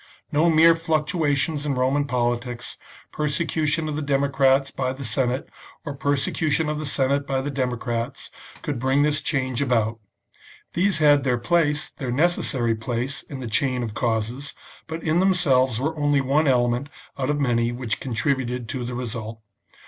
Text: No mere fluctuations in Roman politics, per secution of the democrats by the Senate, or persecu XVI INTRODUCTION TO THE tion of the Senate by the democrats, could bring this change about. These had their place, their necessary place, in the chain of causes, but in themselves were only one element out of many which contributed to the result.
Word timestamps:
No 0.31 0.49
mere 0.49 0.73
fluctuations 0.73 1.63
in 1.63 1.75
Roman 1.75 2.05
politics, 2.05 2.75
per 3.11 3.27
secution 3.27 3.87
of 3.87 3.95
the 3.95 4.01
democrats 4.01 4.71
by 4.71 4.93
the 4.93 5.05
Senate, 5.05 5.47
or 5.85 5.93
persecu 5.95 6.31
XVI 6.47 6.47
INTRODUCTION 6.47 6.47
TO 6.49 6.49
THE 6.49 6.51
tion 6.55 6.69
of 6.69 6.79
the 6.79 6.85
Senate 6.87 7.27
by 7.27 7.39
the 7.41 7.51
democrats, 7.51 8.31
could 8.63 8.79
bring 8.79 9.03
this 9.03 9.21
change 9.21 9.61
about. 9.61 9.99
These 10.73 10.97
had 10.97 11.23
their 11.23 11.37
place, 11.37 11.91
their 11.91 12.11
necessary 12.11 12.73
place, 12.73 13.21
in 13.21 13.41
the 13.41 13.47
chain 13.47 13.83
of 13.83 13.93
causes, 13.93 14.55
but 14.87 15.03
in 15.03 15.19
themselves 15.19 15.79
were 15.79 15.95
only 15.95 16.19
one 16.19 16.47
element 16.47 16.89
out 17.19 17.29
of 17.29 17.39
many 17.39 17.71
which 17.71 17.99
contributed 17.99 18.67
to 18.69 18.83
the 18.83 18.95
result. 18.95 19.39